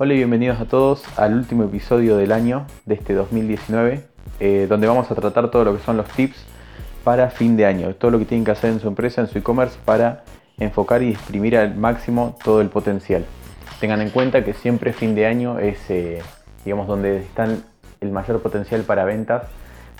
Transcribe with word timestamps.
Hola 0.00 0.14
y 0.14 0.18
bienvenidos 0.18 0.60
a 0.60 0.64
todos 0.64 1.02
al 1.18 1.34
último 1.34 1.64
episodio 1.64 2.16
del 2.16 2.30
año 2.30 2.68
de 2.86 2.94
este 2.94 3.14
2019, 3.14 4.04
eh, 4.38 4.66
donde 4.68 4.86
vamos 4.86 5.10
a 5.10 5.14
tratar 5.16 5.50
todo 5.50 5.64
lo 5.64 5.76
que 5.76 5.82
son 5.82 5.96
los 5.96 6.06
tips 6.10 6.36
para 7.02 7.30
fin 7.30 7.56
de 7.56 7.66
año, 7.66 7.92
todo 7.96 8.12
lo 8.12 8.20
que 8.20 8.24
tienen 8.24 8.44
que 8.44 8.52
hacer 8.52 8.70
en 8.70 8.78
su 8.78 8.86
empresa, 8.86 9.22
en 9.22 9.26
su 9.26 9.38
e-commerce, 9.38 9.76
para 9.84 10.22
enfocar 10.60 11.02
y 11.02 11.10
exprimir 11.10 11.56
al 11.56 11.74
máximo 11.74 12.38
todo 12.44 12.60
el 12.60 12.68
potencial. 12.68 13.24
Tengan 13.80 14.00
en 14.00 14.10
cuenta 14.10 14.44
que 14.44 14.54
siempre 14.54 14.92
fin 14.92 15.16
de 15.16 15.26
año 15.26 15.58
es, 15.58 15.90
eh, 15.90 16.22
digamos, 16.64 16.86
donde 16.86 17.18
están 17.18 17.64
el 18.00 18.12
mayor 18.12 18.40
potencial 18.40 18.82
para 18.82 19.04
ventas, 19.04 19.48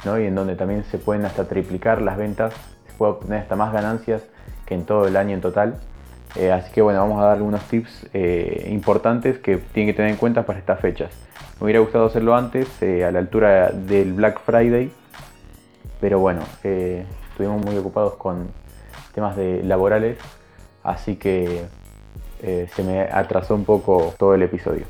¿no? 0.04 0.16
y 0.20 0.26
en 0.26 0.36
donde 0.36 0.54
también 0.54 0.84
se 0.84 0.98
pueden 0.98 1.24
hasta 1.24 1.48
triplicar 1.48 2.02
las 2.02 2.16
ventas, 2.16 2.54
se 2.86 2.92
puede 2.96 3.14
obtener 3.14 3.40
hasta 3.40 3.56
más 3.56 3.72
ganancias 3.72 4.22
que 4.64 4.74
en 4.74 4.84
todo 4.84 5.08
el 5.08 5.16
año 5.16 5.34
en 5.34 5.40
total. 5.40 5.74
Eh, 6.36 6.52
así 6.52 6.70
que 6.72 6.82
bueno, 6.82 7.00
vamos 7.00 7.20
a 7.20 7.26
dar 7.26 7.36
algunos 7.36 7.62
tips 7.64 8.06
eh, 8.12 8.68
importantes 8.70 9.38
que 9.38 9.56
tienen 9.56 9.92
que 9.92 9.96
tener 9.96 10.10
en 10.10 10.16
cuenta 10.16 10.44
para 10.44 10.58
estas 10.58 10.80
fechas. 10.80 11.10
Me 11.58 11.64
hubiera 11.64 11.80
gustado 11.80 12.06
hacerlo 12.06 12.36
antes, 12.36 12.68
eh, 12.82 13.04
a 13.04 13.10
la 13.10 13.18
altura 13.18 13.70
del 13.70 14.12
Black 14.12 14.40
Friday, 14.40 14.90
pero 16.00 16.20
bueno, 16.20 16.42
estuvimos 16.62 17.64
muy 17.64 17.76
ocupados 17.76 18.14
con 18.14 18.48
temas 19.14 19.36
laborales, 19.64 20.18
así 20.84 21.16
que 21.16 21.64
se 22.40 22.84
me 22.84 23.00
atrasó 23.00 23.56
un 23.56 23.64
poco 23.64 24.14
todo 24.16 24.34
el 24.34 24.42
episodio. 24.42 24.84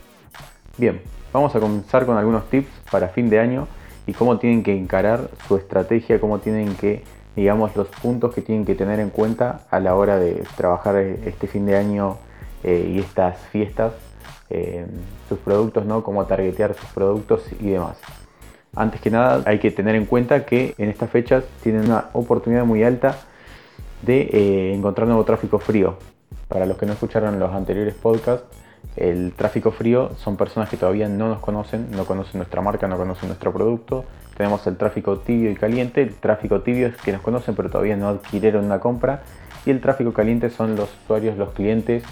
Bien, 0.77 1.01
vamos 1.33 1.57
a 1.57 1.61
comenzar 1.61 2.05
con 2.05 2.19
algunos 2.19 2.51
tips 2.51 2.69
para 2.91 3.09
fin 3.09 3.31
de 3.31 3.41
año 3.41 3.67
y 4.07 4.13
cómo 4.13 4.39
tienen 4.39 4.63
que 4.63 4.77
encarar 4.77 5.31
su 5.47 5.57
estrategia, 5.57 6.21
cómo 6.21 6.41
tienen 6.41 6.75
que 6.75 7.03
digamos, 7.39 7.77
los 7.77 7.87
puntos 7.87 8.35
que 8.35 8.43
tienen 8.43 8.65
que 8.65 8.75
tener 8.75 8.99
en 8.99 9.11
cuenta 9.11 9.61
a 9.71 9.79
la 9.79 9.95
hora 9.95 10.19
de 10.19 10.43
trabajar 10.57 10.97
este 10.97 11.47
fin 11.47 11.67
de 11.67 11.77
año 11.77 12.17
eh, 12.65 12.91
y 12.93 12.99
estas 12.99 13.39
fiestas, 13.53 13.93
eh, 14.51 14.85
sus 15.29 15.39
productos, 15.39 15.85
¿no? 15.85 16.03
Cómo 16.03 16.27
targetear 16.27 16.75
sus 16.75 16.91
productos 16.91 17.45
y 17.61 17.71
demás. 17.71 17.97
Antes 18.75 19.01
que 19.01 19.13
nada 19.13 19.43
hay 19.47 19.61
que 19.61 19.71
tener 19.71 19.95
en 19.95 20.07
cuenta 20.07 20.45
que 20.45 20.75
en 20.79 20.89
estas 20.89 21.11
fechas 21.11 21.45
tienen 21.63 21.85
una 21.85 22.07
oportunidad 22.13 22.65
muy 22.65 22.83
alta 22.83 23.17
de 24.03 24.23
eh, 24.33 24.75
encontrar 24.75 25.07
nuevo 25.07 25.23
tráfico 25.23 25.61
frío. 25.61 25.97
Para 26.49 26.67
los 26.67 26.77
que 26.77 26.87
no 26.87 26.95
escucharon 26.95 27.39
los 27.39 27.55
anteriores 27.55 27.95
podcasts, 27.95 28.49
el 28.97 29.33
tráfico 29.33 29.71
frío 29.71 30.11
son 30.17 30.37
personas 30.37 30.69
que 30.69 30.77
todavía 30.77 31.09
no 31.09 31.29
nos 31.29 31.41
conocen, 31.41 31.91
no 31.93 32.05
conocen 32.05 32.39
nuestra 32.39 32.61
marca, 32.61 32.89
no 32.89 32.97
conocen 32.97 33.29
nuestro 33.29 33.53
producto, 33.53 34.05
tenemos 34.39 34.65
el 34.69 34.77
tráfico 34.77 35.19
tibio 35.19 35.51
y 35.51 35.57
caliente. 35.57 36.01
El 36.01 36.15
tráfico 36.15 36.61
tibio 36.61 36.87
es 36.87 36.97
que 36.97 37.13
nos 37.13 37.23
conocen 37.23 37.57
pero 37.57 37.71
todavía 37.71 37.97
no 37.97 38.09
adquirieron 38.09 38.65
una 38.65 38.79
compra. 38.79 39.23
Y 39.67 39.71
el 39.71 39.81
tráfico 39.81 40.13
caliente 40.13 40.49
son 40.49 40.77
los 40.77 40.89
usuarios, 41.03 41.37
los 41.37 41.51
clientes 41.51 42.05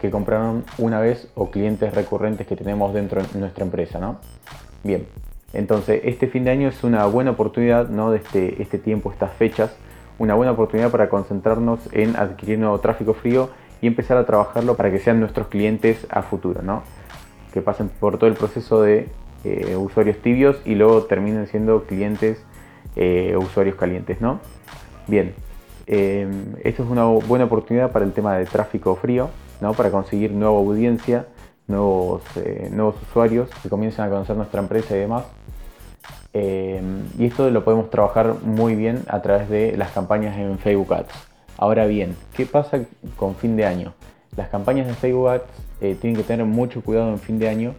que 0.00 0.10
compraron 0.10 0.64
una 0.78 1.00
vez 1.00 1.28
o 1.34 1.50
clientes 1.50 1.94
recurrentes 1.94 2.46
que 2.46 2.56
tenemos 2.56 2.94
dentro 2.94 3.22
de 3.22 3.38
nuestra 3.38 3.64
empresa. 3.64 3.98
¿no? 3.98 4.18
Bien, 4.84 5.06
entonces 5.52 6.00
este 6.04 6.28
fin 6.28 6.44
de 6.44 6.50
año 6.50 6.68
es 6.68 6.82
una 6.82 7.04
buena 7.04 7.32
oportunidad 7.32 7.90
¿no? 7.90 8.10
de 8.10 8.18
este, 8.18 8.62
este 8.62 8.78
tiempo, 8.78 9.12
estas 9.12 9.32
fechas. 9.34 9.76
Una 10.18 10.34
buena 10.34 10.52
oportunidad 10.52 10.90
para 10.90 11.10
concentrarnos 11.10 11.78
en 11.92 12.16
adquirir 12.16 12.58
nuevo 12.58 12.80
tráfico 12.80 13.12
frío 13.12 13.50
y 13.80 13.86
empezar 13.86 14.16
a 14.16 14.26
trabajarlo 14.26 14.76
para 14.76 14.90
que 14.90 14.98
sean 14.98 15.20
nuestros 15.20 15.48
clientes 15.48 16.06
a 16.10 16.22
futuro. 16.22 16.62
¿no? 16.62 16.82
Que 17.52 17.62
pasen 17.62 17.88
por 17.88 18.18
todo 18.18 18.28
el 18.28 18.36
proceso 18.36 18.82
de 18.82 19.08
eh, 19.46 19.76
usuarios 19.76 20.16
tibios 20.18 20.56
y 20.64 20.74
luego 20.74 21.04
terminen 21.04 21.46
siendo 21.46 21.84
clientes 21.84 22.42
eh, 22.96 23.36
usuarios 23.36 23.76
calientes, 23.76 24.20
¿no? 24.20 24.40
Bien, 25.06 25.34
eh, 25.86 26.26
esto 26.64 26.82
es 26.82 26.90
una 26.90 27.04
buena 27.04 27.44
oportunidad 27.44 27.92
para 27.92 28.04
el 28.04 28.12
tema 28.12 28.36
de 28.36 28.46
tráfico 28.46 28.96
frío, 28.96 29.30
¿no? 29.60 29.72
Para 29.74 29.92
conseguir 29.92 30.32
nueva 30.32 30.56
audiencia, 30.56 31.26
nuevos, 31.68 32.22
nuevos 32.72 32.96
usuarios 33.02 33.48
que 33.62 33.68
comiencen 33.68 34.06
a 34.06 34.08
conocer 34.08 34.34
nuestra 34.36 34.60
empresa 34.60 34.96
y 34.96 35.00
demás. 35.00 35.24
y 36.32 37.24
esto 37.24 37.48
lo 37.50 37.62
podemos 37.62 37.88
trabajar 37.88 38.34
muy 38.42 38.74
bien 38.74 39.04
a 39.06 39.22
través 39.22 39.48
de 39.48 39.76
las 39.76 39.92
campañas 39.92 40.36
en 40.38 40.58
Facebook 40.58 40.92
Ads. 40.92 41.35
Ahora 41.58 41.86
bien, 41.86 42.16
¿qué 42.34 42.46
pasa 42.46 42.80
con 43.16 43.34
fin 43.34 43.56
de 43.56 43.64
año? 43.64 43.94
Las 44.36 44.48
campañas 44.48 44.86
de 44.86 44.94
Facebook 44.94 45.28
Ads 45.28 45.44
tienen 46.00 46.16
que 46.16 46.22
tener 46.22 46.44
mucho 46.44 46.82
cuidado 46.82 47.10
en 47.10 47.18
fin 47.18 47.38
de 47.38 47.48
año 47.48 47.74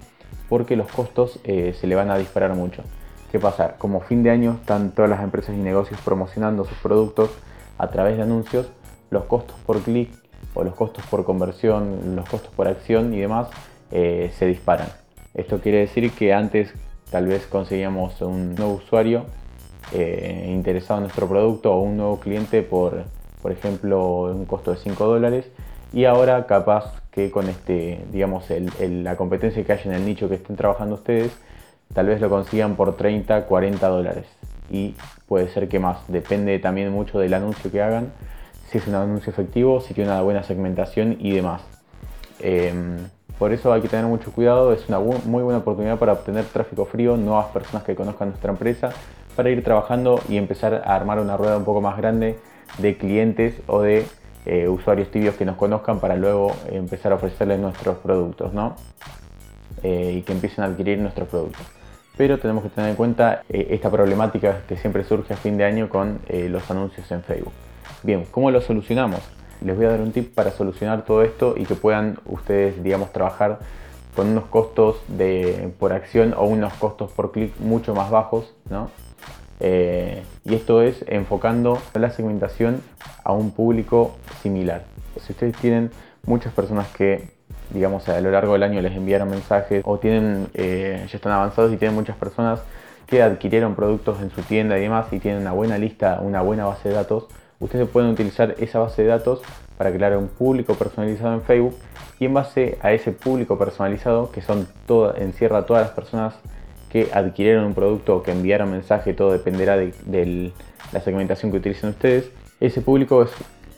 porque 0.50 0.76
los 0.76 0.88
costos 0.92 1.40
eh, 1.44 1.76
se 1.80 1.88
le 1.88 1.96
van 1.96 2.10
a 2.10 2.18
disparar 2.18 2.54
mucho. 2.56 2.84
¿Qué 3.32 3.40
pasa? 3.40 3.76
Como 3.78 4.00
fin 4.02 4.24
de 4.24 4.32
año 4.32 4.58
están 4.62 4.92
todas 4.92 5.10
las 5.10 5.22
empresas 5.22 5.56
y 5.56 5.60
negocios 5.60 6.00
promocionando 6.02 6.66
sus 6.66 6.78
productos 6.78 7.30
a 7.78 7.90
través 7.90 8.18
de 8.18 8.24
anuncios, 8.24 8.68
los 9.10 9.26
costos 9.26 9.56
por 9.66 9.82
clic 9.82 10.10
o 10.54 10.64
los 10.64 10.74
costos 10.76 11.06
por 11.08 11.26
conversión, 11.26 12.16
los 12.16 12.28
costos 12.28 12.52
por 12.56 12.68
acción 12.68 13.14
y 13.14 13.20
demás 13.20 13.50
eh, 13.92 14.32
se 14.38 14.46
disparan. 14.46 14.88
Esto 15.34 15.60
quiere 15.60 15.80
decir 15.80 16.12
que 16.12 16.34
antes 16.34 16.74
tal 17.12 17.28
vez 17.28 17.46
conseguíamos 17.46 18.22
un 18.22 18.56
nuevo 18.56 18.74
usuario 18.74 19.26
eh, 19.94 20.50
interesado 20.50 21.00
en 21.00 21.04
nuestro 21.04 21.28
producto 21.28 21.74
o 21.74 21.82
un 21.82 21.98
nuevo 21.98 22.20
cliente 22.20 22.64
por, 22.64 23.04
por 23.48 23.56
ejemplo, 23.56 24.24
un 24.24 24.44
costo 24.44 24.72
de 24.72 24.78
5 24.78 25.06
dólares 25.06 25.46
y 25.94 26.04
ahora 26.04 26.48
capaz 26.48 27.02
que 27.12 27.32
con 27.32 27.48
este, 27.48 28.04
digamos, 28.12 28.44
la 28.78 29.16
competencia 29.16 29.64
que 29.64 29.72
hay 29.72 29.80
en 29.86 29.94
el 29.94 30.06
nicho 30.06 30.28
que 30.28 30.36
estén 30.36 30.58
trabajando 30.58 30.96
ustedes, 30.96 31.32
tal 31.94 32.08
vez 32.08 32.20
lo 32.20 32.30
consigan 32.30 32.76
por 32.76 32.98
30, 32.98 33.46
40 33.46 33.88
dólares. 33.88 34.26
Y 34.70 34.96
puede 35.30 35.48
ser 35.48 35.70
que 35.70 35.80
más, 35.80 36.00
depende 36.10 36.60
también 36.60 36.92
mucho 36.92 37.20
del 37.20 37.34
anuncio 37.34 37.72
que 37.72 37.82
hagan, 37.82 38.12
si 38.68 38.80
es 38.80 38.88
un 38.88 38.96
anuncio 38.96 39.32
efectivo, 39.32 39.80
si 39.80 39.94
tiene 39.94 40.12
una 40.12 40.22
buena 40.24 40.44
segmentación 40.44 41.16
y 41.18 41.32
demás. 41.32 41.62
Em, 42.42 42.98
por 43.40 43.54
eso 43.54 43.72
hay 43.72 43.80
que 43.80 43.88
tener 43.88 44.08
mucho 44.08 44.34
cuidado, 44.34 44.74
es 44.74 44.90
una 44.90 45.00
muy 45.00 45.42
buena 45.42 45.60
oportunidad 45.60 45.98
para 45.98 46.12
obtener 46.12 46.44
tráfico 46.44 46.84
frío, 46.84 47.16
nuevas 47.16 47.46
personas 47.46 47.84
que 47.84 47.96
conozcan 47.96 48.28
nuestra 48.28 48.52
empresa, 48.52 48.90
para 49.38 49.50
ir 49.50 49.64
trabajando 49.64 50.20
y 50.28 50.36
empezar 50.36 50.84
a 50.86 50.94
armar 50.94 51.22
una 51.22 51.38
rueda 51.38 51.56
un 51.56 51.64
poco 51.64 51.80
más 51.80 51.96
grande 51.96 52.38
de 52.78 52.98
clientes 52.98 53.56
o 53.68 53.82
de 53.82 54.06
eh, 54.46 54.68
usuarios 54.68 55.12
tibios 55.12 55.36
que 55.36 55.46
nos 55.46 55.58
conozcan 55.58 56.00
para 56.00 56.16
luego 56.16 56.56
empezar 56.72 57.12
a 57.12 57.16
ofrecerles 57.16 57.60
nuestros 57.60 57.98
productos, 57.98 58.54
¿no? 58.54 58.76
Eh, 59.84 60.14
y 60.18 60.22
que 60.22 60.32
empiecen 60.32 60.64
a 60.64 60.68
adquirir 60.68 61.00
nuestros 61.00 61.28
productos. 61.28 61.66
Pero 62.16 62.40
tenemos 62.40 62.64
que 62.64 62.70
tener 62.70 62.92
en 62.92 62.96
cuenta 62.96 63.44
eh, 63.50 63.68
esta 63.72 63.92
problemática 63.92 64.62
que 64.68 64.78
siempre 64.78 65.04
surge 65.04 65.34
a 65.34 65.38
fin 65.38 65.58
de 65.58 65.66
año 65.66 65.90
con 65.90 66.20
los 66.30 66.72
anuncios 66.72 67.12
en 67.12 67.24
Facebook. 67.24 67.54
Bien, 68.04 68.26
¿cómo 68.32 68.50
lo 68.50 68.62
solucionamos? 68.62 69.20
Les 69.62 69.76
voy 69.76 69.86
a 69.86 69.90
dar 69.90 70.02
un 70.02 70.12
tip 70.12 70.34
para 70.34 70.52
solucionar 70.52 71.04
todo 71.04 71.24
esto 71.24 71.56
y 71.58 71.66
que 71.66 71.76
puedan 71.76 72.20
ustedes, 72.26 72.82
digamos, 72.82 73.12
trabajar 73.12 73.60
con 74.16 74.30
unos 74.30 74.46
costos 74.46 75.02
de, 75.08 75.74
por 75.78 75.94
acción 75.94 76.34
o 76.38 76.46
unos 76.46 76.74
costos 76.74 77.12
por 77.12 77.32
clic 77.32 77.54
mucho 77.60 77.94
más 77.94 78.10
bajos, 78.10 78.56
¿no? 78.70 78.90
Eh, 79.60 80.24
y 80.46 80.56
esto 80.56 80.82
es 80.82 81.04
enfocando 81.08 81.82
la 81.94 82.12
segmentación 82.12 82.82
a 83.24 83.34
un 83.34 83.52
público 83.52 84.16
similar. 84.42 84.84
Si 85.20 85.34
ustedes 85.34 85.56
tienen 85.58 85.92
muchas 86.26 86.54
personas 86.54 86.88
que, 86.90 87.30
digamos, 87.72 88.08
a 88.10 88.20
lo 88.22 88.32
largo 88.32 88.54
del 88.54 88.64
año 88.64 88.82
les 88.82 88.96
enviaron 88.96 89.30
mensajes 89.30 89.82
o 89.86 89.98
tienen, 89.98 90.48
eh, 90.54 91.06
ya 91.10 91.16
están 91.16 91.32
avanzados 91.32 91.74
y 91.74 91.78
tienen 91.78 91.96
muchas 91.96 92.16
personas 92.18 92.62
que 93.08 93.24
adquirieron 93.24 93.76
productos 93.76 94.22
en 94.22 94.30
su 94.30 94.42
tienda 94.42 94.78
y 94.78 94.82
demás 94.82 95.08
y 95.12 95.20
tienen 95.20 95.42
una 95.42 95.54
buena 95.54 95.78
lista, 95.78 96.20
una 96.22 96.42
buena 96.42 96.66
base 96.66 96.90
de 96.90 96.96
datos, 96.96 97.28
ustedes 97.60 97.88
pueden 97.88 98.10
utilizar 98.10 98.56
esa 98.60 98.80
base 98.80 99.04
de 99.04 99.08
datos 99.08 99.42
para 99.78 99.92
crear 99.92 100.18
un 100.18 100.28
público 100.28 100.76
personalizado 100.76 101.34
en 101.34 101.42
Facebook 101.42 101.76
y 102.20 102.26
en 102.26 102.34
base 102.34 102.78
a 102.82 102.92
ese 102.92 103.12
público 103.12 103.58
personalizado, 103.58 104.32
que 104.32 104.42
son 104.42 104.68
todo, 104.86 105.16
encierra 105.16 105.66
todas 105.66 105.84
las 105.84 105.92
personas 105.92 106.36
que 106.90 107.10
adquirieron 107.14 107.66
un 107.66 107.74
producto 107.74 108.18
o 108.18 108.24
que 108.24 108.32
enviaron 108.32 108.72
mensaje, 108.72 109.14
todo 109.14 109.32
dependerá 109.32 109.78
de, 109.78 110.52
la 110.94 111.02
segmentación 111.02 111.52
que 111.52 111.58
utilicen 111.58 111.90
ustedes. 111.90 112.32
Ese 112.60 112.82
público 112.82 113.24
es 113.24 113.32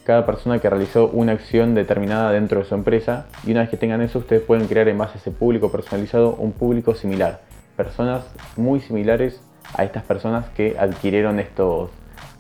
cada 0.03 0.25
persona 0.25 0.59
que 0.59 0.69
realizó 0.69 1.07
una 1.07 1.33
acción 1.33 1.75
determinada 1.75 2.31
dentro 2.31 2.59
de 2.59 2.65
su 2.65 2.75
empresa 2.75 3.27
y 3.45 3.51
una 3.51 3.61
vez 3.61 3.69
que 3.69 3.77
tengan 3.77 4.01
eso 4.01 4.19
ustedes 4.19 4.41
pueden 4.41 4.67
crear 4.67 4.87
en 4.87 4.97
base 4.97 5.17
a 5.17 5.21
ese 5.21 5.31
público 5.31 5.71
personalizado 5.71 6.35
un 6.35 6.51
público 6.51 6.95
similar. 6.95 7.41
Personas 7.75 8.25
muy 8.55 8.79
similares 8.79 9.41
a 9.75 9.83
estas 9.83 10.03
personas 10.03 10.47
que 10.49 10.75
adquirieron 10.79 11.39
estos, 11.39 11.89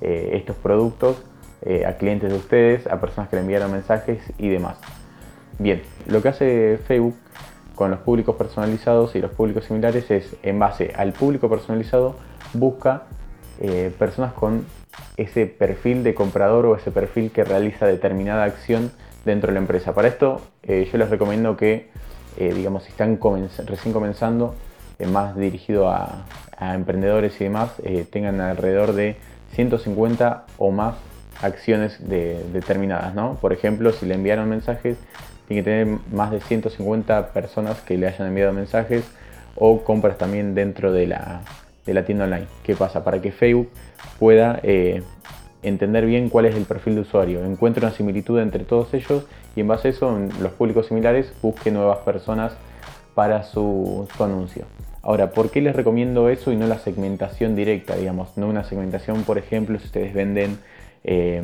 eh, 0.01 0.31
estos 0.33 0.55
productos 0.55 1.17
eh, 1.61 1.85
a 1.85 1.97
clientes 1.97 2.31
de 2.31 2.37
ustedes, 2.37 2.87
a 2.87 2.99
personas 3.01 3.29
que 3.29 3.35
le 3.35 3.41
enviaron 3.41 3.71
mensajes 3.71 4.19
y 4.37 4.49
demás. 4.49 4.77
Bien, 5.59 5.81
lo 6.07 6.21
que 6.21 6.29
hace 6.29 6.79
Facebook 6.87 7.15
con 7.79 7.91
los 7.91 8.01
públicos 8.01 8.35
personalizados 8.35 9.15
y 9.15 9.21
los 9.21 9.31
públicos 9.31 9.63
similares 9.63 10.11
es 10.11 10.35
en 10.43 10.59
base 10.59 10.91
al 10.97 11.13
público 11.13 11.49
personalizado 11.49 12.17
busca 12.51 13.03
eh, 13.61 13.89
personas 13.97 14.33
con 14.33 14.65
ese 15.15 15.45
perfil 15.45 16.03
de 16.03 16.13
comprador 16.13 16.65
o 16.65 16.75
ese 16.75 16.91
perfil 16.91 17.31
que 17.31 17.45
realiza 17.45 17.85
determinada 17.85 18.43
acción 18.43 18.91
dentro 19.23 19.47
de 19.47 19.53
la 19.53 19.61
empresa. 19.61 19.95
Para 19.95 20.09
esto 20.09 20.41
eh, 20.63 20.89
yo 20.91 20.97
les 20.97 21.09
recomiendo 21.09 21.55
que, 21.55 21.89
eh, 22.35 22.53
digamos, 22.53 22.83
si 22.83 22.89
están 22.89 23.17
recién 23.65 23.93
comenzando, 23.93 24.55
más 25.13 25.37
dirigido 25.37 25.89
a, 25.89 26.25
emprendedores 26.59 27.39
y 27.39 27.45
demás, 27.45 27.71
tengan 28.11 28.41
alrededor 28.41 28.91
de 28.91 29.15
150 29.53 30.47
o 30.57 30.71
más 30.71 30.95
acciones 31.41 31.97
determinadas. 32.09 33.15
¿no? 33.15 33.35
Por 33.35 33.53
ejemplo, 33.53 33.93
si 33.93 34.05
le 34.05 34.15
enviaron 34.15 34.49
mensajes, 34.49 34.97
tiene 35.49 35.63
que 35.63 35.69
tener 35.69 35.99
más 36.13 36.29
de 36.29 36.41
150 36.41 37.33
personas 37.33 37.81
que 37.81 37.97
le 37.97 38.07
hayan 38.07 38.27
enviado 38.27 38.53
mensajes 38.53 39.03
o 39.55 39.83
compras 39.83 40.19
también 40.19 40.53
dentro 40.53 40.91
de 40.91 41.07
la, 41.07 41.41
tienda 42.05 42.25
online. 42.25 42.45
¿Qué 42.61 42.75
pasa? 42.75 43.03
Para 43.03 43.19
que 43.19 43.31
Facebook 43.31 43.67
pueda 44.19 44.59
eh, 44.61 45.01
entender 45.63 46.05
bien 46.05 46.29
cuál 46.29 46.45
es 46.45 46.55
el 46.55 46.65
perfil 46.65 46.93
de 46.93 47.01
usuario, 47.01 47.43
encuentre 47.43 47.83
una 47.83 47.95
similitud 47.95 48.39
entre 48.39 48.63
todos 48.63 48.93
ellos 48.93 49.23
y 49.55 49.61
en 49.61 49.67
base 49.67 49.87
a 49.87 49.91
eso, 49.91 50.15
en 50.15 50.29
los 50.39 50.51
públicos 50.51 50.85
similares, 50.85 51.33
busque 51.41 51.71
nuevas 51.71 51.97
personas 51.99 52.53
para 53.15 53.41
su, 53.41 54.07
anuncio. 54.19 54.65
Ahora, 55.01 55.31
¿por 55.31 55.49
qué 55.49 55.61
les 55.61 55.75
recomiendo 55.75 56.29
eso 56.29 56.51
y 56.51 56.57
no 56.57 56.67
la 56.67 56.77
segmentación 56.77 57.55
directa, 57.55 57.95
digamos? 57.95 58.37
No 58.37 58.47
una 58.47 58.63
segmentación, 58.65 59.23
por 59.23 59.39
ejemplo, 59.39 59.79
si 59.79 59.85
ustedes 59.85 60.13
venden 60.13 60.59
eh, 61.03 61.41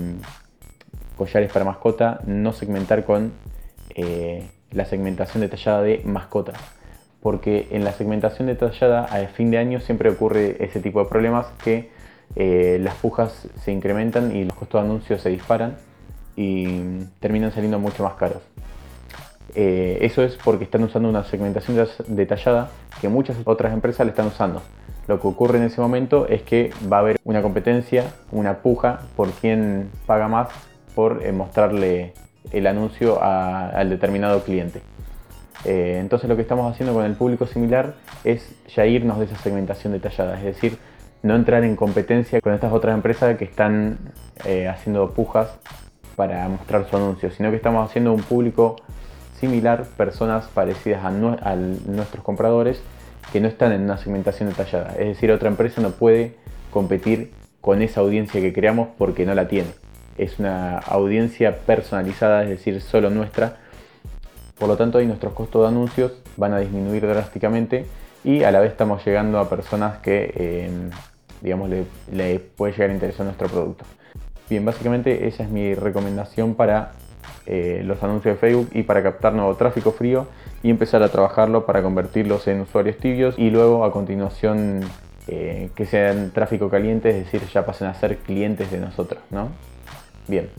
collares 1.18 1.52
para 1.52 1.66
mascota, 1.66 2.20
no 2.28 2.54
segmentar 2.54 3.04
con 3.04 3.32
eh, 3.94 4.48
la 4.72 4.86
segmentación 4.86 5.42
detallada 5.42 5.82
de 5.82 6.02
mascotas. 6.06 6.60
Porque 7.22 7.68
en 7.72 7.84
la 7.84 7.92
segmentación 7.92 8.48
detallada 8.48 9.06
a 9.06 9.28
fin 9.28 9.50
de 9.52 9.58
año 9.58 9.80
siempre 9.80 10.10
ocurre 10.10 10.64
ese 10.64 10.80
tipo 10.80 11.04
de 11.04 11.10
problemas 11.10 11.48
que 11.64 11.90
eh, 12.36 12.78
las 12.82 12.96
pujas 12.96 13.48
se 13.64 13.72
incrementan 13.72 14.36
y 14.36 14.44
los 14.44 14.56
costos 14.56 14.82
de 14.82 14.88
anuncios 14.88 15.22
se 15.22 15.30
disparan 15.30 15.78
y 16.36 17.00
terminan 17.20 17.52
saliendo 17.52 17.80
mucho 17.80 18.04
más 18.04 18.14
caros. 18.14 18.42
Eh, 19.56 20.00
eso 20.02 20.22
es 20.22 20.38
porque 20.44 20.66
están 20.66 20.84
usando 20.84 21.08
una 21.08 21.24
segmentación 21.24 21.88
detallada 22.08 22.70
que 23.00 23.08
muchas 23.08 23.38
otras 23.46 23.74
empresas 23.74 24.06
le 24.06 24.12
están 24.12 24.28
usando. 24.28 24.62
Lo 25.08 25.20
que 25.20 25.28
ocurre 25.28 25.58
en 25.58 25.64
ese 25.64 25.80
momento 25.80 26.28
es 26.28 26.42
que 26.42 26.72
va 26.92 26.98
a 26.98 27.00
haber 27.00 27.18
una 27.24 27.42
competencia, 27.42 28.04
una 28.32 28.58
puja 28.58 29.02
por 29.16 29.32
quién 29.32 29.90
paga 30.06 30.28
más 30.28 30.50
por 30.94 31.32
mostrarle 31.32 32.14
el 32.52 32.68
anuncio 32.68 33.22
al 33.22 33.90
determinado 33.90 34.44
cliente. 34.44 34.82
Eh, 35.66 35.98
entonces 36.00 36.30
lo 36.30 36.36
que 36.36 36.44
estamos 36.44 36.72
haciendo 36.72 36.94
con 36.94 37.06
el 37.06 37.16
público 37.16 37.48
similar 37.48 37.96
es 38.24 38.56
ya 38.76 38.86
irnos 38.86 39.20
de 39.20 39.26
esa 39.26 39.38
segmentación 39.38 39.94
detallada, 39.94 40.38
es 40.38 40.44
decir, 40.44 40.78
no 41.24 41.36
entrar 41.36 41.64
en 41.64 41.76
competencia 41.76 42.40
con 42.40 42.54
estas 42.54 42.72
otras 42.72 42.94
empresas 42.94 43.36
que 43.38 43.46
están 43.46 43.98
haciendo 44.70 45.10
pujas 45.12 45.58
para 46.16 46.48
mostrar 46.48 46.88
su 46.90 46.96
anuncio, 46.96 47.32
sino 47.32 47.50
que 47.50 47.58
estamos 47.58 47.90
haciendo 47.90 48.14
un 48.14 48.22
público 48.22 48.76
similar, 49.40 49.86
personas 49.98 50.48
parecidas 50.48 51.04
a, 51.04 51.12
nuestros 51.12 52.24
compradores 52.24 52.82
que 53.32 53.42
no 53.42 53.48
están 53.48 53.72
en 53.74 53.82
una 53.82 53.98
segmentación 53.98 54.50
detallada. 54.50 54.92
Es 54.92 55.08
decir, 55.08 55.32
otra 55.32 55.50
empresa 55.50 55.82
no 55.82 55.92
puede 55.92 56.36
competir 56.72 57.32
con 57.62 57.82
esa 57.82 58.02
audiencia 58.02 58.42
que 58.42 58.54
creamos 58.54 58.90
porque 58.98 59.26
no 59.26 59.34
la 59.36 59.48
tiene. 59.48 59.70
Es 60.18 60.40
una 60.40 60.78
audiencia 60.78 61.58
personalizada, 61.58 62.44
es 62.44 62.50
decir, 62.50 62.82
solo 62.82 63.10
nuestra. 63.10 63.58
Por 64.58 64.70
lo 64.70 64.78
tanto, 64.78 64.98
ahí 64.98 65.06
nuestros 65.06 65.34
costos 65.34 65.64
de 65.64 65.68
anuncios 65.68 66.14
van 66.38 66.54
a 66.54 66.60
disminuir 66.60 67.06
drásticamente 67.06 67.86
y 68.24 68.44
a 68.44 68.52
la 68.52 68.60
vez 68.60 68.72
estamos 68.72 69.06
llegando 69.06 69.40
a 69.40 69.50
personas 69.50 70.00
que, 70.00 70.34
eh, 70.36 70.70
digamos, 71.42 71.70
le 72.12 72.40
puede 72.40 72.74
llegar 72.74 72.90
a 72.90 72.94
interesar 72.94 73.26
nuestro 73.26 73.48
producto. 73.50 73.86
Bien, 74.50 74.64
básicamente 74.64 75.28
esa 75.28 75.44
es 75.44 75.50
mi 75.50 75.74
recomendación 75.74 76.54
para 76.54 76.92
eh, 77.48 77.82
los 77.84 78.02
anuncios 78.04 78.36
de 78.36 78.40
Facebook 78.40 78.70
y 78.74 78.84
para 78.84 79.02
captar 79.02 79.34
nuevo 79.34 79.56
tráfico 79.56 79.92
frío 79.92 80.28
y 80.62 80.70
empezar 80.70 81.02
a 81.04 81.10
trabajarlo 81.10 81.66
para 81.66 81.82
convertirlos 81.82 82.48
en 82.48 82.62
usuarios 82.62 82.98
tibios 82.98 83.38
y 83.38 83.50
luego 83.50 83.86
a 83.86 83.92
continuación 83.92 84.82
eh, 85.28 85.70
que 85.76 85.86
sean 85.86 86.32
tráfico 86.32 86.70
caliente, 86.70 87.10
es 87.10 87.26
decir, 87.26 87.42
ya 87.52 87.66
pasen 87.66 87.88
a 87.88 87.96
ser 87.96 88.18
clientes 88.18 88.70
de 88.72 88.80
nosotros, 88.80 89.22
¿no? 89.32 89.50
Bien. 90.28 90.50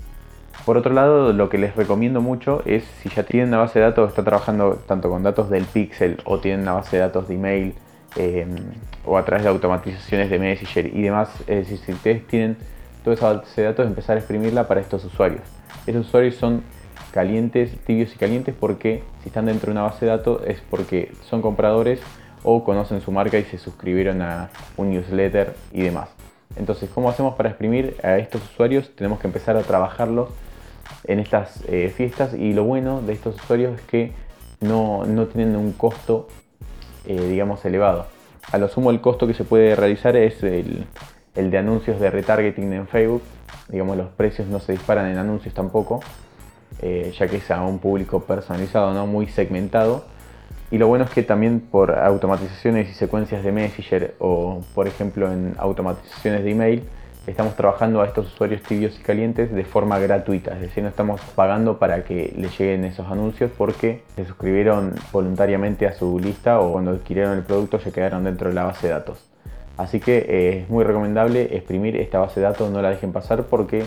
Por 0.65 0.77
otro 0.77 0.93
lado, 0.93 1.33
lo 1.33 1.49
que 1.49 1.59
les 1.59 1.77
recomiendo 1.77 2.21
mucho 2.21 2.63
es 2.65 2.85
si 3.01 3.09
ya 3.09 3.23
tienen 3.23 3.49
una 3.49 3.59
base 3.59 3.79
de 3.79 3.85
datos, 3.85 4.09
está 4.09 4.25
trabajando 4.25 4.83
tanto 4.87 5.09
con 5.09 5.23
datos 5.23 5.49
del 5.49 5.65
Pixel 5.65 6.21
o 6.25 6.41
tienen 6.41 6.63
una 6.63 6.73
base 6.73 6.97
de 6.97 7.03
datos 7.03 7.29
de 7.29 7.35
email 7.35 7.75
eh, 8.17 8.47
o 9.05 9.17
a 9.17 9.25
través 9.25 9.45
de 9.45 9.51
automatizaciones 9.51 10.31
de 10.31 10.39
Messenger 10.39 10.87
y 10.87 11.03
demás, 11.03 11.29
es 11.47 11.69
decir, 11.69 11.79
si 11.79 11.93
ustedes 11.93 12.27
tienen 12.27 12.57
toda 13.05 13.15
esa 13.15 13.33
base 13.33 13.61
de 13.61 13.69
datos 13.69 13.87
empezar 13.87 14.17
a 14.17 14.19
exprimirla 14.19 14.67
para 14.67 14.81
estos 14.81 15.05
usuarios. 15.05 15.43
Esos 15.87 16.07
usuarios 16.07 16.35
son 16.35 16.63
calientes, 17.13 17.79
tibios 17.87 18.13
y 18.15 18.19
calientes 18.19 18.55
porque 18.59 19.05
si 19.23 19.29
están 19.29 19.47
dentro 19.47 19.67
de 19.67 19.73
una 19.73 19.83
base 19.83 20.07
de 20.07 20.11
datos 20.11 20.43
es 20.47 20.61
porque 20.69 21.13
son 21.29 21.43
compradores 21.43 22.01
o 22.43 22.65
conocen 22.65 23.01
su 23.01 23.13
marca 23.13 23.39
y 23.39 23.45
se 23.45 23.59
suscribieron 23.59 24.23
a 24.23 24.51
un 24.77 24.91
newsletter 24.91 25.55
y 25.73 25.83
demás. 25.83 26.16
Entonces, 26.57 26.89
¿cómo 26.93 27.11
hacemos 27.11 27.35
para 27.35 27.51
exprimir 27.51 27.97
a 28.03 28.17
estos 28.19 28.43
usuarios? 28.43 28.91
Tenemos 28.97 29.21
que 29.21 29.27
empezar 29.27 29.57
a 29.57 29.63
trabajarlos 29.63 30.31
en 31.05 31.21
estas 31.21 31.63
eh, 31.69 31.93
fiestas 31.95 32.35
y 32.35 32.53
lo 32.53 32.65
bueno 32.65 33.03
de 33.03 33.13
estos 33.13 33.37
usuarios 33.37 33.79
es 33.79 33.83
que 33.83 34.13
no, 34.61 35.05
tienen 35.33 35.57
un 35.57 35.73
costo, 35.73 36.29
eh, 37.07 37.29
digamos, 37.29 37.65
elevado. 37.65 38.07
A 38.53 38.59
lo 38.59 38.69
sumo 38.69 38.91
el 38.91 39.01
costo 39.01 39.27
que 39.27 39.35
se 39.35 39.45
puede 39.45 39.77
realizar 39.77 40.17
es 40.17 40.43
el, 40.43 40.87
el 41.35 41.51
de 41.51 41.59
anuncios 41.59 42.01
de 42.01 42.11
retargeting 42.11 42.73
en 42.73 42.89
Facebook. 42.89 43.23
Digamos, 43.69 43.97
los 43.97 44.09
precios 44.09 44.49
no 44.49 44.61
se 44.61 44.73
disparan 44.73 45.11
en 45.11 45.19
anuncios 45.19 45.55
tampoco, 45.55 46.01
eh, 46.81 47.13
ya 47.17 47.29
que 47.29 47.37
es 47.37 47.51
a 47.51 47.63
un 47.63 47.79
público 47.79 48.23
personalizado, 48.23 48.95
¿no? 48.95 49.07
muy 49.07 49.27
segmentado. 49.29 50.05
Y 50.71 50.79
lo 50.79 50.89
bueno 50.89 51.05
es 51.05 51.11
que 51.11 51.23
también 51.23 51.61
por 51.61 51.97
automatizaciones 51.97 52.91
y 52.91 52.95
secuencias 52.95 53.45
de 53.45 53.53
Messenger 53.53 54.15
o 54.19 54.63
por 54.75 54.89
ejemplo 54.89 55.31
en 55.33 55.55
automatizaciones 55.59 56.43
de 56.43 56.51
email, 56.51 56.83
estamos 57.27 57.55
trabajando 57.57 58.03
a 58.03 58.07
estos 58.07 58.33
usuarios 58.33 58.63
tibios 58.63 58.99
y 58.99 59.03
calientes 59.03 59.53
de 59.53 59.65
forma 59.65 59.99
gratuita, 59.99 60.55
es 60.55 60.61
decir, 60.61 60.83
no 60.83 60.89
estamos 60.89 61.21
pagando 61.35 61.79
para 61.79 62.05
que 62.05 62.33
les 62.37 62.57
lleguen 62.59 62.85
esos 62.85 63.07
anuncios 63.07 63.51
porque 63.57 64.03
se 64.15 64.25
suscribieron 64.25 64.95
voluntariamente 65.13 65.87
a 65.87 65.93
su 65.93 66.19
lista 66.19 66.61
o 66.61 66.73
cuando 66.73 66.93
adquirieron 66.93 67.37
el 67.37 67.45
producto 67.45 67.79
ya 67.79 67.91
quedaron 67.93 68.25
dentro 68.25 68.49
de 68.49 68.55
la 68.55 68.65
base 68.65 68.89
de 68.89 68.93
datos. 68.93 69.25
Así 69.77 70.01
que 70.01 70.19
eh, 70.19 70.61
es 70.63 70.69
muy 70.69 70.85
recomendable 70.85 71.57
exprimir 71.57 71.97
esta 71.97 72.19
base 72.19 72.41
de 72.41 72.47
datos, 72.47 72.71
no 72.71 72.83
la 72.83 72.91
dejen 72.91 73.13
pasar 73.13 73.45
porque 73.45 73.85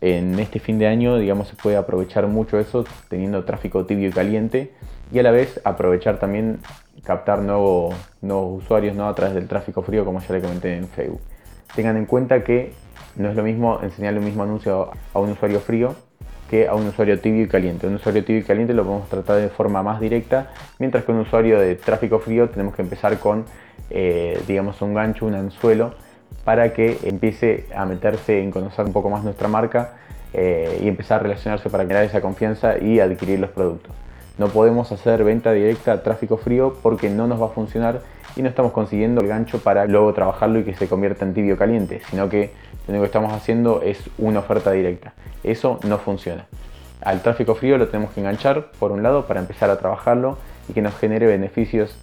en 0.00 0.38
este 0.38 0.58
fin 0.58 0.78
de 0.78 0.86
año, 0.86 1.16
digamos, 1.18 1.48
se 1.48 1.56
puede 1.56 1.76
aprovechar 1.76 2.26
mucho 2.26 2.58
eso 2.58 2.84
teniendo 3.08 3.44
tráfico 3.44 3.84
tibio 3.84 4.08
y 4.08 4.12
caliente 4.12 4.72
y 5.12 5.18
a 5.18 5.22
la 5.22 5.30
vez 5.30 5.60
aprovechar 5.64 6.18
también 6.18 6.60
captar 7.04 7.40
nuevos 7.40 7.94
usuarios 8.22 8.96
¿no? 8.96 9.08
a 9.08 9.14
través 9.14 9.34
del 9.34 9.46
tráfico 9.46 9.82
frío, 9.82 10.04
como 10.04 10.20
ya 10.20 10.34
le 10.34 10.40
comenté 10.40 10.76
en 10.76 10.88
Facebook. 10.88 11.20
Tengan 11.74 11.96
en 11.96 12.06
cuenta 12.06 12.42
que 12.42 12.72
no 13.16 13.28
es 13.28 13.36
lo 13.36 13.42
mismo 13.42 13.80
enseñarle 13.82 14.20
un 14.20 14.24
mismo 14.24 14.42
anuncio 14.42 14.90
a 15.12 15.18
un 15.18 15.30
usuario 15.30 15.60
frío 15.60 15.94
que 16.48 16.68
a 16.68 16.74
un 16.74 16.86
usuario 16.86 17.18
tibio 17.20 17.44
y 17.44 17.48
caliente. 17.48 17.86
Un 17.86 17.94
usuario 17.94 18.24
tibio 18.24 18.40
y 18.42 18.44
caliente 18.44 18.74
lo 18.74 18.84
podemos 18.84 19.08
tratar 19.08 19.36
de 19.36 19.48
forma 19.48 19.82
más 19.82 20.00
directa, 20.00 20.50
mientras 20.78 21.04
que 21.04 21.12
un 21.12 21.18
usuario 21.18 21.58
de 21.58 21.76
tráfico 21.76 22.18
frío 22.18 22.50
tenemos 22.50 22.74
que 22.74 22.82
empezar 22.82 23.18
con, 23.18 23.46
eh, 23.90 24.38
digamos, 24.46 24.80
un 24.82 24.92
gancho, 24.94 25.26
un 25.26 25.34
anzuelo, 25.34 25.94
para 26.44 26.72
que 26.72 26.98
empiece 27.04 27.66
a 27.74 27.86
meterse 27.86 28.42
en 28.42 28.50
conocer 28.50 28.84
un 28.84 28.92
poco 28.92 29.08
más 29.08 29.24
nuestra 29.24 29.48
marca 29.48 29.94
eh, 30.34 30.80
y 30.82 30.88
empezar 30.88 31.20
a 31.20 31.22
relacionarse 31.22 31.70
para 31.70 31.86
crear 31.86 32.04
esa 32.04 32.20
confianza 32.20 32.78
y 32.78 33.00
adquirir 33.00 33.40
los 33.40 33.50
productos. 33.50 34.01
No 34.38 34.48
podemos 34.48 34.90
hacer 34.92 35.24
venta 35.24 35.52
directa 35.52 35.92
a 35.92 36.02
tráfico 36.02 36.36
frío 36.36 36.76
porque 36.82 37.10
no 37.10 37.26
nos 37.26 37.40
va 37.40 37.46
a 37.46 37.50
funcionar 37.50 38.00
y 38.34 38.42
no 38.42 38.48
estamos 38.48 38.72
consiguiendo 38.72 39.20
el 39.20 39.28
gancho 39.28 39.58
para 39.58 39.84
luego 39.86 40.12
trabajarlo 40.14 40.58
y 40.58 40.64
que 40.64 40.74
se 40.74 40.88
convierta 40.88 41.24
en 41.24 41.34
tibio 41.34 41.56
caliente, 41.58 42.00
sino 42.10 42.28
que 42.28 42.50
lo 42.86 42.92
único 42.92 43.02
que 43.02 43.06
estamos 43.06 43.32
haciendo 43.32 43.82
es 43.82 43.98
una 44.18 44.40
oferta 44.40 44.72
directa. 44.72 45.12
Eso 45.44 45.78
no 45.84 45.98
funciona. 45.98 46.46
Al 47.02 47.20
tráfico 47.22 47.54
frío 47.54 47.78
lo 47.78 47.88
tenemos 47.88 48.12
que 48.12 48.20
enganchar, 48.20 48.70
por 48.78 48.92
un 48.92 49.02
lado, 49.02 49.26
para 49.26 49.40
empezar 49.40 49.70
a 49.70 49.78
trabajarlo 49.78 50.38
y 50.68 50.72
que 50.72 50.82
nos 50.82 50.94
genere 50.96 51.26
beneficios, 51.26 51.96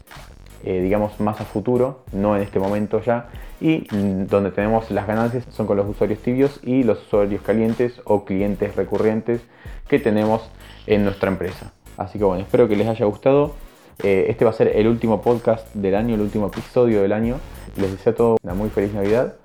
eh, 0.64 0.82
digamos, 0.82 1.20
más 1.20 1.40
a 1.40 1.46
futuro, 1.46 2.04
no 2.12 2.36
en 2.36 2.44
este 2.44 2.60
momento 2.60 3.02
ya. 3.02 3.28
Y 3.62 3.88
donde 4.26 4.52
tenemos 4.52 4.92
las 4.92 5.08
ganancias 5.08 5.46
son 5.50 5.68
con 5.68 5.78
los 5.78 5.88
usuarios 5.88 6.20
tibios 6.20 6.60
y 6.64 6.84
los 6.84 7.02
usuarios 7.02 7.42
calientes 7.42 8.02
o 8.04 8.24
clientes 8.24 8.76
recurrentes 8.76 9.42
que 9.88 10.00
tenemos 10.00 10.50
en 10.86 11.04
nuestra 11.04 11.30
empresa. 11.30 11.72
Así 12.00 12.18
que 12.18 12.24
bueno, 12.24 12.42
espero 12.42 12.68
que 12.70 12.78
les 12.78 12.88
haya 12.88 13.06
gustado. 13.06 13.54
Eh, 14.02 14.28
este 14.30 14.46
va 14.46 14.52
a 14.52 14.54
ser 14.54 14.70
el 14.70 14.88
último 14.88 15.22
podcast 15.22 15.68
del 15.76 15.96
año, 15.96 16.16
el 16.16 16.22
último 16.22 16.48
episodio 16.48 17.02
del 17.02 17.12
año. 17.12 17.36
Les 17.76 17.92
deseo 17.92 18.14
a 18.14 18.16
todos 18.16 18.40
una 18.42 18.54
muy 18.54 18.70
feliz 18.70 18.94
Navidad, 18.94 19.36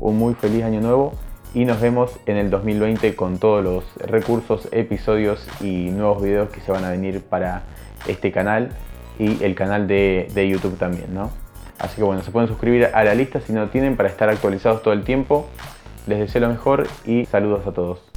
un 0.00 0.18
muy 0.18 0.34
feliz 0.34 0.64
año 0.64 0.80
nuevo 0.80 1.12
y 1.54 1.64
nos 1.64 1.80
vemos 1.80 2.10
en 2.26 2.36
el 2.36 2.50
2020 2.50 3.14
con 3.14 3.38
todos 3.38 3.62
los 3.62 3.84
recursos, 3.98 4.68
episodios 4.72 5.46
y 5.60 5.90
nuevos 5.90 6.20
videos 6.20 6.50
que 6.50 6.60
se 6.60 6.72
van 6.72 6.84
a 6.84 6.90
venir 6.90 7.22
para 7.22 7.62
este 8.08 8.32
canal 8.32 8.70
y 9.18 9.42
el 9.44 9.54
canal 9.54 9.86
de, 9.86 10.28
YouTube 10.34 10.78
también, 10.78 11.14
¿no? 11.14 11.30
Así 11.78 11.96
que 11.96 12.02
bueno, 12.02 12.22
se 12.22 12.32
pueden 12.32 12.48
suscribir 12.48 12.86
a 12.92 13.04
la 13.04 13.14
lista 13.14 13.40
si 13.40 13.52
no 13.52 13.60
lo 13.60 13.68
tienen 13.68 13.96
para 13.96 14.08
estar 14.08 14.28
actualizados 14.28 14.82
todo 14.82 14.92
el 14.94 15.04
tiempo. 15.04 15.46
Les 16.08 16.18
deseo 16.18 16.40
lo 16.40 16.48
mejor 16.48 16.88
y 17.06 17.26
saludos 17.26 17.66
a 17.68 17.72
todos. 17.72 18.09